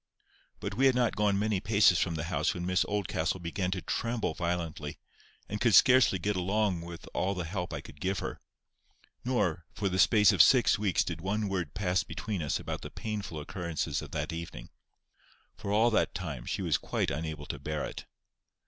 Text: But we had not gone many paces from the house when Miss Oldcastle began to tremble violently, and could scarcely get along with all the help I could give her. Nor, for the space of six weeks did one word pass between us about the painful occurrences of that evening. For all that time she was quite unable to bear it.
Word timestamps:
But 0.59 0.73
we 0.73 0.87
had 0.87 0.95
not 0.95 1.15
gone 1.15 1.37
many 1.37 1.59
paces 1.59 1.99
from 1.99 2.15
the 2.15 2.23
house 2.23 2.55
when 2.55 2.65
Miss 2.65 2.83
Oldcastle 2.87 3.39
began 3.39 3.69
to 3.69 3.83
tremble 3.83 4.33
violently, 4.33 4.97
and 5.47 5.61
could 5.61 5.75
scarcely 5.75 6.17
get 6.17 6.35
along 6.35 6.81
with 6.81 7.07
all 7.13 7.35
the 7.35 7.45
help 7.45 7.71
I 7.71 7.81
could 7.81 8.01
give 8.01 8.17
her. 8.17 8.41
Nor, 9.23 9.63
for 9.75 9.89
the 9.89 9.99
space 9.99 10.31
of 10.31 10.41
six 10.41 10.79
weeks 10.79 11.03
did 11.03 11.21
one 11.21 11.47
word 11.47 11.75
pass 11.75 12.01
between 12.03 12.41
us 12.41 12.59
about 12.59 12.81
the 12.81 12.89
painful 12.89 13.39
occurrences 13.39 14.01
of 14.01 14.09
that 14.09 14.33
evening. 14.33 14.71
For 15.55 15.71
all 15.71 15.91
that 15.91 16.15
time 16.15 16.47
she 16.47 16.63
was 16.63 16.79
quite 16.79 17.11
unable 17.11 17.45
to 17.45 17.59
bear 17.59 17.85
it. 17.85 18.05